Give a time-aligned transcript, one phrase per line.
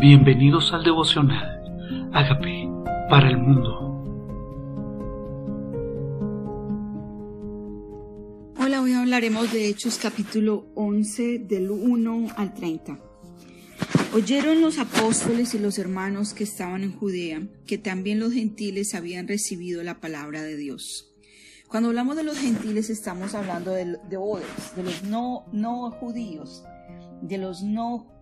[0.00, 1.60] Bienvenidos al devocional.
[2.14, 2.72] Hágame
[3.10, 3.68] para el mundo.
[8.58, 12.98] Hola, hoy hablaremos de Hechos capítulo 11 del 1 al 30.
[14.14, 19.28] Oyeron los apóstoles y los hermanos que estaban en Judea que también los gentiles habían
[19.28, 21.12] recibido la palabra de Dios.
[21.68, 24.16] Cuando hablamos de los gentiles estamos hablando de, de
[24.76, 26.64] de los no, no judíos,
[27.20, 28.19] de los no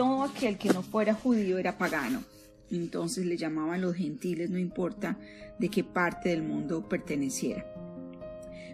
[0.00, 2.24] todo aquel que no fuera judío era pagano.
[2.70, 5.18] Entonces le llamaban los gentiles, no importa
[5.58, 7.66] de qué parte del mundo perteneciera.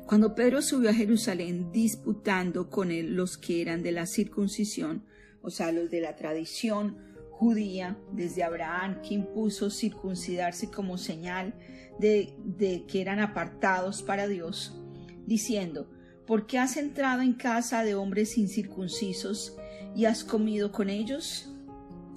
[0.07, 5.03] Cuando Pedro subió a Jerusalén disputando con él los que eran de la circuncisión,
[5.43, 6.97] o sea, los de la tradición
[7.33, 11.55] judía, desde Abraham, que impuso circuncidarse como señal
[11.99, 14.81] de, que eran apartados para Dios,
[15.27, 15.91] diciendo,
[16.25, 19.57] ¿por qué has entrado en casa de hombres incircuncisos
[19.97, 21.49] ¿Y has comido con ellos?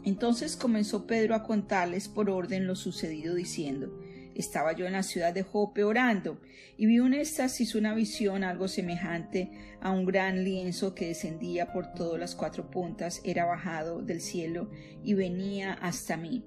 [0.03, 3.97] Entonces comenzó Pedro a contarles por orden lo sucedido, diciendo
[4.35, 6.41] Estaba yo en la ciudad de Jope orando,
[6.75, 11.93] y vi un éxtasis, una visión algo semejante a un gran lienzo que descendía por
[11.93, 14.69] todas las cuatro puntas, era bajado del cielo
[15.01, 16.43] y venía hasta mí.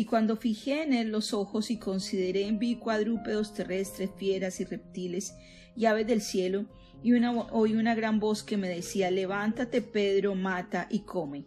[0.00, 5.34] Y cuando fijé en él los ojos y consideré, vi cuadrúpedos terrestres, fieras y reptiles
[5.76, 6.64] y aves del cielo,
[7.02, 11.44] y oí una gran voz que me decía, levántate Pedro, mata y come.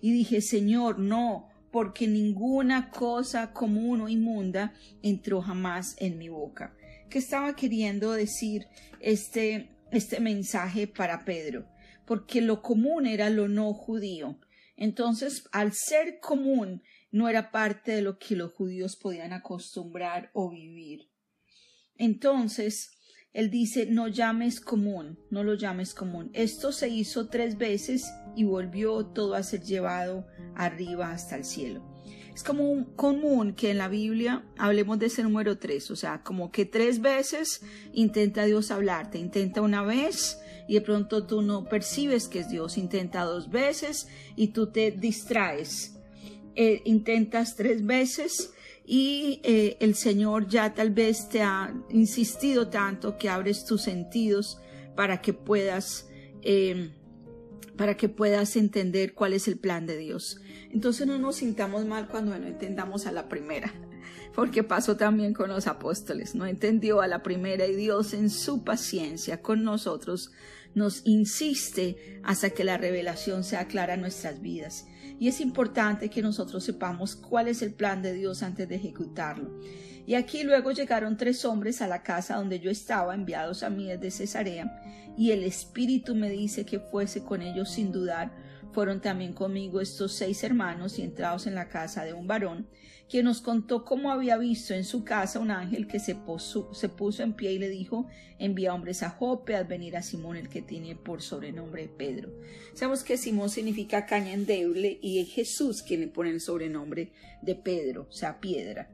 [0.00, 6.74] Y dije, Señor, no, porque ninguna cosa común o inmunda entró jamás en mi boca.
[7.08, 8.66] ¿Qué estaba queriendo decir
[8.98, 11.68] este, este mensaje para Pedro?
[12.04, 14.40] Porque lo común era lo no judío.
[14.76, 20.50] Entonces, al ser común, no era parte de lo que los judíos podían acostumbrar o
[20.50, 21.08] vivir.
[21.96, 22.90] Entonces,
[23.32, 26.30] él dice, no llames común, no lo llames común.
[26.34, 31.92] Esto se hizo tres veces y volvió todo a ser llevado arriba hasta el cielo.
[32.34, 36.50] Es como común que en la Biblia hablemos de ese número tres, o sea, como
[36.50, 37.60] que tres veces
[37.92, 42.78] intenta Dios hablarte, intenta una vez y de pronto tú no percibes que es Dios,
[42.78, 45.98] intenta dos veces y tú te distraes,
[46.54, 48.52] eh, intentas tres veces
[48.84, 54.58] y eh, el Señor ya tal vez te ha insistido tanto que abres tus sentidos
[54.94, 56.08] para que puedas
[56.42, 56.92] em,
[57.76, 60.40] para que puedas entender cuál es el plan de Dios.
[60.70, 63.72] Entonces no nos sintamos mal cuando no entendamos a la primera,
[64.34, 68.62] porque pasó también con los apóstoles, no entendió a la primera y Dios en su
[68.62, 70.32] paciencia con nosotros
[70.74, 74.86] nos insiste hasta que la revelación sea clara en nuestras vidas.
[75.22, 79.56] Y es importante que nosotros sepamos cuál es el plan de Dios antes de ejecutarlo.
[80.04, 83.86] Y aquí luego llegaron tres hombres a la casa donde yo estaba, enviados a mí
[83.86, 84.82] desde Cesarea,
[85.16, 88.32] y el Espíritu me dice que fuese con ellos sin dudar.
[88.72, 92.68] Fueron también conmigo estos seis hermanos y entrados en la casa de un varón,
[93.08, 96.16] quien nos contó cómo había visto en su casa un ángel que se,
[96.72, 100.36] se puso en pie y le dijo, envía hombres a Jope, a venir a Simón,
[100.36, 102.32] el que tiene por sobrenombre Pedro.
[102.72, 107.12] Sabemos que Simón significa caña endeble y es Jesús quien le pone el sobrenombre
[107.42, 108.90] de Pedro, o sea, piedra.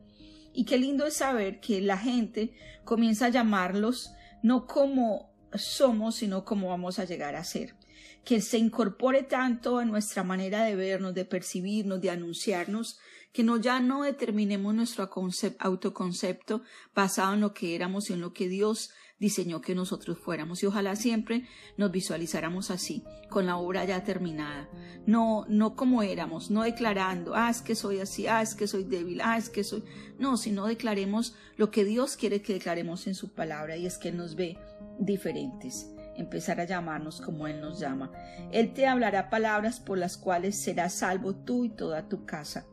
[0.53, 2.53] Y qué lindo es saber que la gente
[2.85, 4.11] comienza a llamarlos
[4.43, 7.75] no como somos, sino como vamos a llegar a ser.
[8.25, 12.99] Que se incorpore tanto a nuestra manera de vernos, de percibirnos, de anunciarnos,
[13.33, 15.09] que no ya no determinemos nuestro
[15.59, 16.63] autoconcepto
[16.95, 20.63] basado en lo que éramos y en lo que Dios diseñó que nosotros fuéramos.
[20.63, 24.69] Y ojalá siempre nos visualizáramos así, con la obra ya terminada,
[25.07, 28.85] no, no como éramos, no declarando, ah, es que soy así, ah, es que soy
[28.85, 29.85] débil, ah, es que soy,
[30.19, 34.13] no, sino declaremos lo que Dios quiere que declaremos en su palabra y es que
[34.13, 34.59] nos ve
[34.99, 38.13] diferentes empezar a llamarnos como Él nos llama.
[38.53, 42.67] Él te hablará palabras por las cuales serás salvo tú y toda tu casa.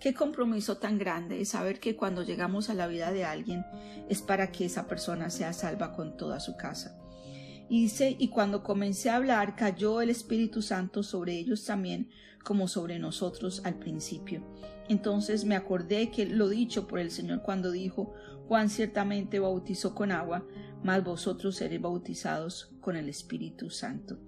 [0.00, 3.64] Qué compromiso tan grande es saber que cuando llegamos a la vida de alguien
[4.08, 6.98] es para que esa persona sea salva con toda su casa.
[7.68, 12.10] Y dice, y cuando comencé a hablar, cayó el Espíritu Santo sobre ellos también,
[12.44, 14.42] como sobre nosotros al principio.
[14.88, 18.14] Entonces me acordé que lo dicho por el Señor cuando dijo,
[18.46, 20.46] Juan ciertamente bautizó con agua,
[20.84, 24.18] mas vosotros seréis bautizados con el Espíritu Santo.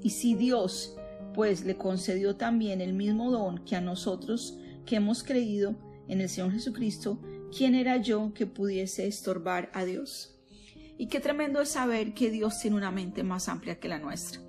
[0.00, 0.96] Y si Dios,
[1.34, 4.56] pues, le concedió también el mismo don que a nosotros,
[4.86, 5.74] que hemos creído
[6.06, 7.20] en el Señor Jesucristo,
[7.56, 10.33] ¿quién era yo que pudiese estorbar a Dios?
[10.96, 14.40] Y qué tremendo es saber que Dios tiene una mente más amplia que la nuestra.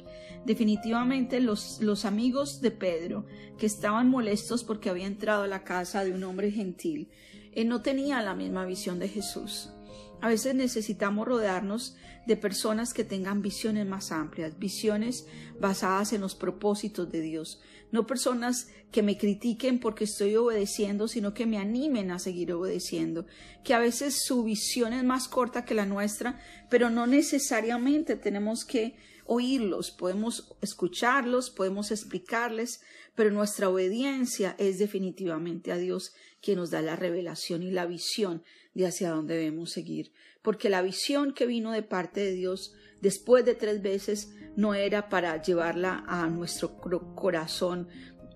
[0.45, 3.25] Definitivamente los, los amigos de Pedro,
[3.57, 7.09] que estaban molestos porque había entrado a la casa de un hombre gentil,
[7.51, 9.74] él no tenía la misma visión de Jesús.
[10.21, 11.95] A veces necesitamos rodearnos
[12.25, 15.27] de personas que tengan visiones más amplias, visiones
[15.59, 17.61] basadas en los propósitos de Dios,
[17.91, 23.25] no personas que me critiquen porque estoy obedeciendo, sino que me animen a seguir obedeciendo,
[23.63, 26.39] que a veces su visión es más corta que la nuestra,
[26.69, 28.95] pero no necesariamente tenemos que
[29.25, 32.81] oírlos, podemos escucharlos, podemos explicarles,
[33.15, 38.43] pero nuestra obediencia es definitivamente a Dios quien nos da la revelación y la visión
[38.75, 40.11] de hacia dónde debemos seguir,
[40.43, 45.09] porque la visión que vino de parte de Dios después de tres veces no era
[45.09, 46.77] para llevarla a nuestro
[47.15, 47.87] corazón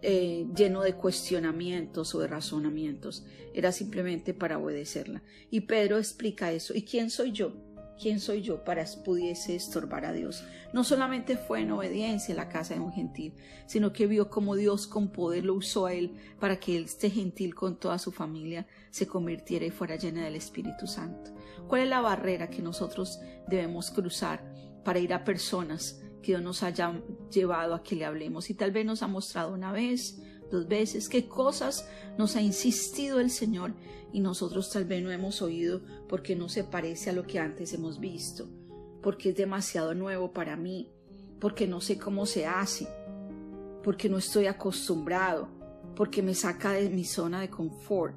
[0.02, 5.22] eh, lleno de cuestionamientos o de razonamientos, era simplemente para obedecerla.
[5.52, 6.74] Y Pedro explica eso.
[6.74, 7.54] ¿Y quién soy yo?
[8.00, 10.46] ¿Quién soy yo para pudiese estorbar a Dios?
[10.72, 13.34] No solamente fue en obediencia en la casa de un gentil,
[13.66, 17.54] sino que vio cómo Dios con poder lo usó a él para que este gentil
[17.54, 21.32] con toda su familia se convirtiera y fuera llena del Espíritu Santo.
[21.68, 23.20] ¿Cuál es la barrera que nosotros
[23.50, 24.50] debemos cruzar
[24.86, 28.50] para ir a personas que Dios nos haya llevado a que le hablemos?
[28.50, 31.88] Y tal vez nos ha mostrado una vez, dos veces, qué cosas
[32.18, 33.74] nos ha insistido el Señor
[34.12, 37.74] y nosotros tal vez no hemos oído porque no se parece a lo que antes
[37.74, 38.48] hemos visto,
[39.02, 40.90] porque es demasiado nuevo para mí,
[41.40, 42.88] porque no sé cómo se hace,
[43.84, 45.50] porque no estoy acostumbrado,
[45.96, 48.16] porque me saca de mi zona de confort.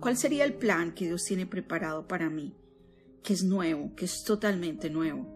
[0.00, 2.54] ¿Cuál sería el plan que Dios tiene preparado para mí?
[3.22, 5.26] Que es nuevo, que es totalmente nuevo,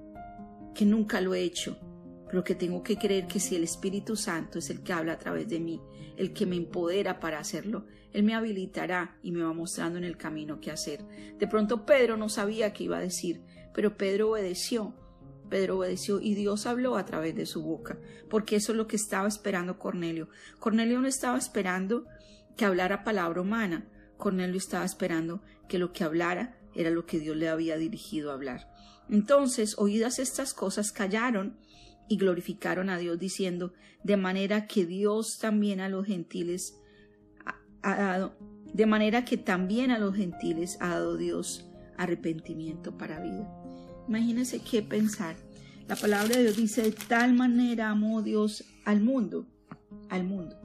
[0.75, 1.79] que nunca lo he hecho,
[2.26, 5.19] pero que tengo que creer que si el Espíritu Santo es el que habla a
[5.19, 5.81] través de mí,
[6.17, 10.17] el que me empodera para hacerlo, Él me habilitará y me va mostrando en el
[10.17, 11.05] camino qué hacer.
[11.38, 13.43] De pronto Pedro no sabía qué iba a decir,
[13.73, 14.94] pero Pedro obedeció.
[15.50, 17.99] Pedro obedeció y Dios habló a través de su boca,
[18.31, 20.29] porque eso es lo que estaba esperando Cornelio.
[20.59, 22.06] Cornelio no estaba esperando
[22.56, 23.87] que hablara palabra humana,
[24.17, 28.35] Cornelio estaba esperando que lo que hablara era lo que Dios le había dirigido a
[28.35, 28.69] hablar.
[29.09, 31.56] Entonces, oídas estas cosas, callaron
[32.09, 33.73] y glorificaron a Dios diciendo,
[34.03, 36.81] de manera que Dios también a los gentiles
[37.83, 38.37] ha dado,
[38.73, 43.49] de manera que también a los gentiles ha dado Dios arrepentimiento para vida.
[44.09, 45.37] Imagínense qué pensar.
[45.89, 49.47] La palabra de Dios dice, de tal manera amó Dios al mundo,
[50.09, 50.57] al mundo.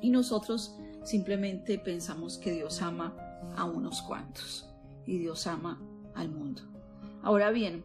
[0.00, 3.16] Y nosotros simplemente pensamos que Dios ama
[3.56, 4.68] a unos cuantos
[5.06, 5.80] y Dios ama
[6.14, 6.62] al mundo.
[7.22, 7.84] Ahora bien,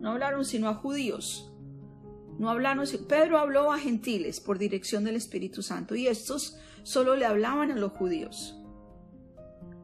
[0.00, 1.52] no hablaron sino a judíos.
[2.38, 7.26] No hablaron, Pedro habló a gentiles por dirección del Espíritu Santo y estos solo le
[7.26, 8.54] hablaban a los judíos.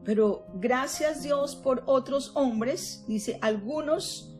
[0.05, 4.37] Pero gracias Dios por otros hombres, dice algunos,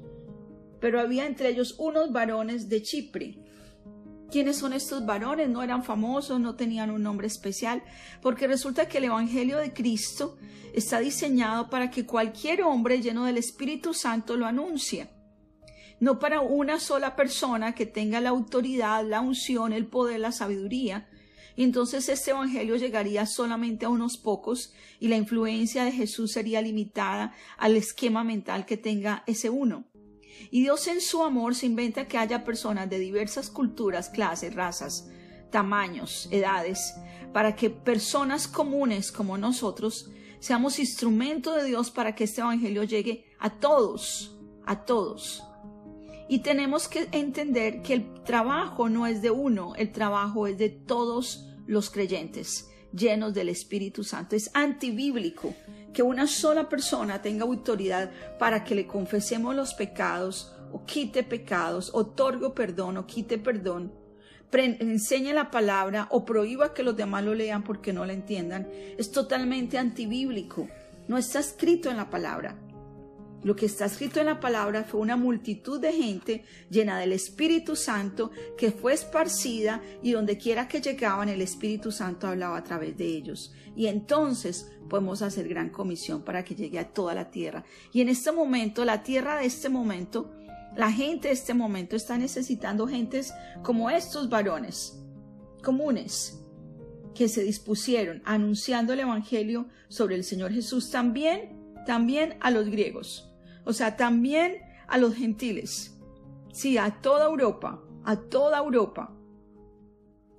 [0.79, 3.39] pero había entre ellos unos varones de Chipre.
[4.31, 5.49] ¿Quiénes son estos varones?
[5.49, 7.83] No eran famosos, no tenían un nombre especial,
[8.21, 10.37] porque resulta que el Evangelio de Cristo
[10.73, 15.14] está diseñado para que cualquier hombre lleno del Espíritu Santo lo anuncie
[15.99, 21.09] no para una sola persona que tenga la autoridad, la unción, el poder, la sabiduría.
[21.55, 26.61] Y entonces este Evangelio llegaría solamente a unos pocos y la influencia de Jesús sería
[26.61, 29.85] limitada al esquema mental que tenga ese uno.
[30.51, 35.09] Y Dios en su amor se inventa que haya personas de diversas culturas, clases, razas,
[35.49, 36.93] tamaños, edades,
[37.31, 43.25] para que personas comunes como nosotros seamos instrumento de Dios para que este Evangelio llegue
[43.39, 45.43] a todos, a todos.
[46.27, 50.69] Y tenemos que entender que el trabajo no es de uno, el trabajo es de
[50.69, 54.35] todos los creyentes llenos del Espíritu Santo.
[54.35, 55.53] Es antibíblico
[55.93, 61.91] que una sola persona tenga autoridad para que le confesemos los pecados o quite pecados,
[61.93, 63.93] otorgue perdón o quite perdón,
[64.51, 68.67] enseñe la palabra o prohíba que los demás lo lean porque no la entiendan.
[68.97, 70.67] Es totalmente antibíblico.
[71.07, 72.57] No está escrito en la palabra.
[73.45, 77.75] Lo que está escrito en la palabra fue una multitud de gente llena del Espíritu
[77.75, 82.97] Santo que fue esparcida y donde quiera que llegaban el Espíritu Santo hablaba a través
[82.97, 83.53] de ellos.
[83.75, 87.63] Y entonces podemos hacer gran comisión para que llegue a toda la tierra.
[87.93, 90.31] Y en este momento, la tierra de este momento,
[90.75, 94.99] la gente de este momento está necesitando gentes como estos varones
[95.61, 96.41] comunes
[97.13, 103.33] que se dispusieron anunciando el Evangelio sobre el Señor Jesús también, también a los griegos
[103.65, 104.57] O sea, también
[104.87, 105.97] a los gentiles.
[106.53, 109.11] Sí, a toda Europa, a toda Europa.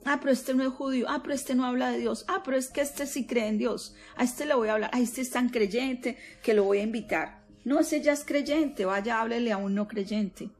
[0.06, 1.06] Ah, pero este no es judío.
[1.08, 2.24] Ah, pero este no habla de Dios.
[2.28, 3.96] Ah, pero es que este sí cree en Dios.
[4.16, 4.90] A este le voy a hablar.
[4.94, 7.44] A este es tan creyente que lo voy a invitar.
[7.64, 8.84] No, ese ya es creyente.
[8.84, 10.50] Vaya, háblele a un no creyente.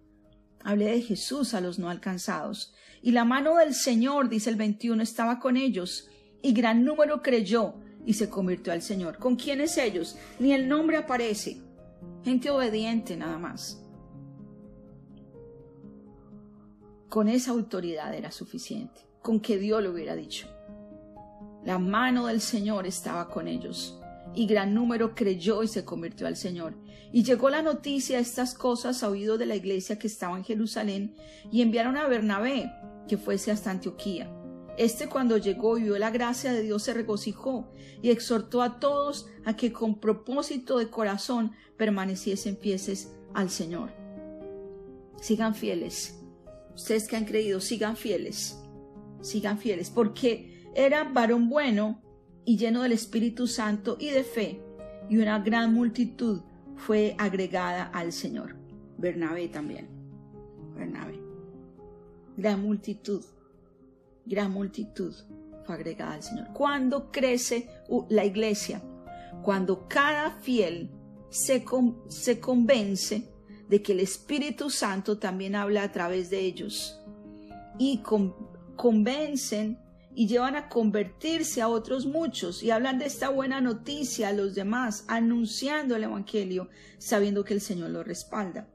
[0.65, 2.75] Hable de Jesús a los no alcanzados.
[3.03, 6.09] Y la mano del Señor, dice el 21, estaba con ellos.
[6.43, 9.19] Y gran número creyó y se convirtió al Señor.
[9.19, 10.17] ¿Con quiénes ellos?
[10.41, 11.63] Ni el nombre aparece.
[12.23, 13.83] Gente obediente nada más.
[17.09, 20.49] Con esa autoridad era suficiente, con que Dios lo hubiera dicho.
[21.65, 24.01] La mano del Señor estaba con ellos,
[24.35, 26.75] y gran número creyó y se convirtió al Señor.
[27.13, 30.45] Y llegó la noticia de estas cosas a oído de la iglesia que estaba en
[30.45, 31.15] Jerusalén,
[31.51, 32.71] y enviaron a Bernabé
[33.09, 34.31] que fuese hasta Antioquía.
[34.77, 39.27] Este cuando llegó y vio la gracia de Dios se regocijó y exhortó a todos
[39.45, 43.91] a que con propósito de corazón permaneciesen fieles al Señor.
[45.21, 46.21] Sigan fieles.
[46.75, 48.59] Ustedes que han creído, sigan fieles.
[49.23, 52.03] Sigan fieles, porque era varón bueno
[52.45, 54.61] y lleno del Espíritu Santo y de fe,
[55.09, 56.43] y una gran multitud
[56.77, 58.57] fue agregada al Señor.
[58.99, 59.89] Bernabé también.
[60.77, 61.19] Bernabé.
[62.37, 63.25] Gran multitud
[64.27, 65.15] gran multitud
[65.65, 66.49] fue agregada al Señor.
[66.53, 67.69] Cuando crece
[68.09, 68.83] la iglesia,
[69.43, 70.91] cuando cada fiel
[71.31, 71.65] se,
[72.09, 73.33] se convence
[73.69, 77.01] de que el Espíritu Santo también habla a través de ellos
[77.79, 78.03] y
[78.77, 79.79] convencen
[80.15, 84.55] y llevan a convertirse a otros muchos y hablan de esta buena noticia a los
[84.55, 88.67] demás, anunciando el Evangelio, sabiendo que el Señor lo respalda.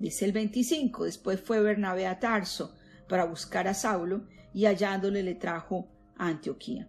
[0.00, 2.74] Dice el 25, después fue Bernabé a Tarso
[3.08, 5.86] para buscar a Saulo y hallándole le trajo
[6.16, 6.88] a Antioquía.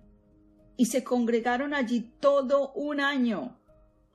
[0.78, 3.60] Y se congregaron allí todo un año.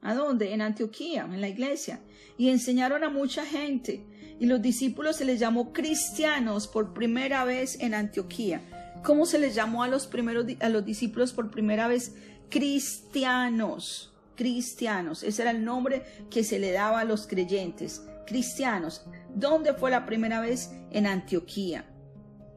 [0.01, 0.55] ¿A dónde?
[0.55, 2.01] En Antioquía, en la iglesia.
[2.39, 4.07] Y enseñaron a mucha gente.
[4.41, 8.63] Y los discípulos se les llamó cristianos por primera vez en Antioquía.
[9.05, 12.15] ¿Cómo se les llamó a los primeros a los discípulos por primera vez?
[12.49, 14.15] Cristianos.
[14.35, 15.23] Cristianos.
[15.23, 18.03] Ese era el nombre que se le daba a los creyentes.
[18.27, 19.05] Cristianos.
[19.35, 20.71] ¿Dónde fue la primera vez?
[20.91, 21.85] En Antioquía.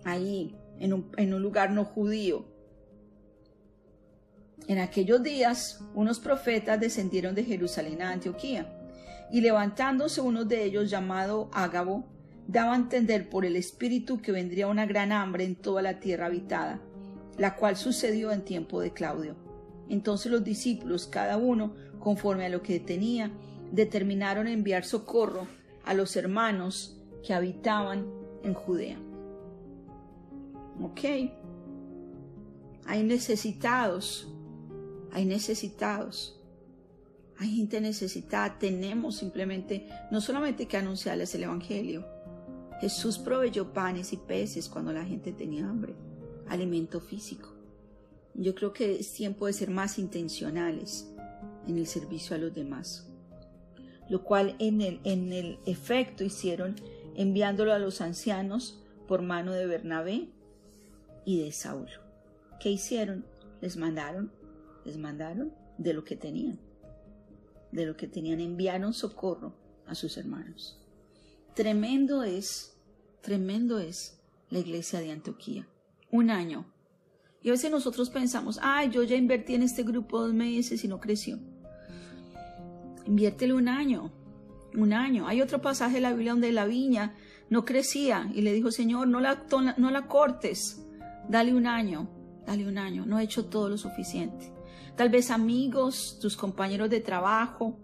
[0.05, 2.45] Ahí, en un, lugar no judío.
[4.67, 8.71] En aquellos días, unos profetas descendieron de Jerusalén a Antioquía,
[9.31, 12.05] y levantándose uno de ellos, llamado Ágabo,
[12.47, 16.27] daba a entender por el Espíritu que vendría una gran hambre en toda la tierra
[16.27, 16.79] habitada,
[17.37, 19.35] la cual sucedió en tiempo de Claudio.
[19.89, 23.31] Entonces los discípulos, cada uno conforme a lo que tenía,
[23.71, 25.47] determinaron enviar socorro
[25.83, 28.05] a los hermanos que habitaban
[28.43, 28.99] en Judea.
[30.81, 31.01] Ok.
[32.85, 34.27] Hay necesitados.
[35.11, 36.41] Hay necesitados.
[37.37, 38.57] Hay gente necesitada.
[38.57, 42.05] Tenemos simplemente, no solamente que anunciarles el Evangelio.
[42.81, 45.95] Jesús proveyó panes y peces cuando la gente tenía hambre.
[46.47, 47.53] Alimento físico.
[48.33, 51.09] Yo creo que es tiempo de ser más intencionales
[51.67, 53.09] en el servicio a los demás.
[54.09, 56.75] Lo cual en el, en el efecto hicieron
[57.15, 60.29] enviándolo a los ancianos por mano de Bernabé
[61.25, 62.05] y de Saulo.
[62.59, 63.25] ¿Qué hicieron?
[63.61, 64.31] Les mandaron,
[64.85, 66.59] les mandaron de lo que tenían.
[67.71, 69.53] De lo que tenían, enviaron socorro
[69.87, 70.79] a sus hermanos.
[71.55, 72.77] Tremendo es,
[73.21, 75.67] tremendo es la iglesia de Antioquía.
[76.11, 76.65] Un año.
[77.41, 80.87] Y a veces nosotros pensamos, ay, yo ya invertí en este grupo dos meses y
[80.87, 81.39] no creció.
[83.05, 84.11] Inviértele un año,
[84.73, 85.27] un año.
[85.27, 87.15] Hay otro pasaje de la Biblia donde la viña
[87.49, 89.45] no crecía y le dijo, Señor, no la,
[89.77, 90.84] no la cortes,
[91.29, 92.07] Dale un año,
[92.45, 94.53] dale un año, no he hecho todo lo suficiente.
[94.95, 97.77] Tal vez amigos, tus compañeros de trabajo,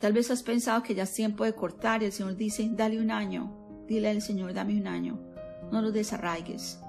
[0.00, 3.00] tal vez has pensado que ya es tiempo de cortar y el Señor dice, dale
[3.00, 5.18] un año, dile al Señor, dame un año,
[5.70, 6.80] no los desarraigues,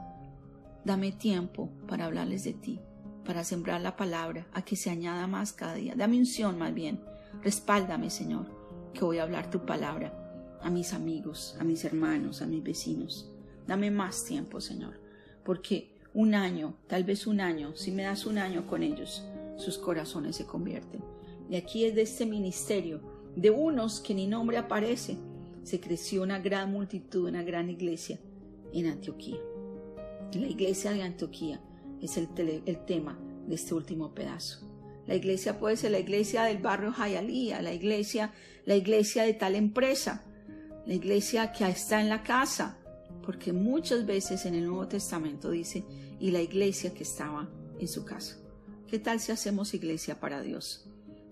[0.85, 2.79] dame tiempo para hablarles de ti,
[3.25, 7.03] para sembrar la palabra, a que se añada más cada día, dame unción más bien,
[7.41, 8.45] respáldame Señor,
[8.93, 10.13] que voy a hablar tu palabra
[10.61, 13.31] a mis amigos, a mis hermanos, a mis vecinos.
[13.69, 14.99] Dame más tiempo, Señor,
[15.45, 19.23] porque un año, tal vez un año, si me das un año con ellos,
[19.57, 21.03] sus corazones se convierten.
[21.51, 22.99] Y aquí es de este ministerio,
[23.35, 25.19] de unos que ni nombre aparece,
[25.61, 28.19] se creció una gran multitud, una gran iglesia
[28.73, 29.37] en Antioquía.
[30.33, 31.61] La iglesia de Antioquía
[32.01, 32.27] es el,
[32.87, 34.67] tema de este último pedazo.
[35.05, 38.33] La iglesia puede ser la iglesia del barrio Jayalía, la iglesia,
[38.65, 40.23] la iglesia de tal empresa,
[40.87, 42.78] la iglesia que está en la casa,
[43.23, 45.85] porque muchas veces en el Nuevo Testamento dice,
[46.19, 47.49] y la iglesia que estaba
[47.79, 48.37] en su casa.
[48.87, 50.85] ¿Qué tal si hacemos iglesia para Dios?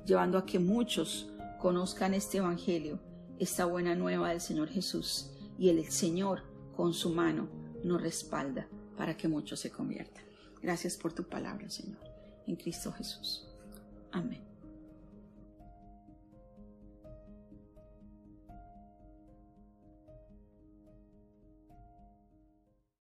[0.06, 1.30] Llevando a que muchos
[1.60, 3.00] conozcan este Evangelio,
[3.40, 6.44] esta buena nueva del Señor Jesús, y el Señor
[6.76, 7.50] con su mano
[7.84, 10.24] nos respalda para que muchos se conviertan.
[10.62, 12.00] Gracias por tu palabra, Señor,
[12.46, 13.48] en Cristo Jesús.
[14.12, 14.47] Amén.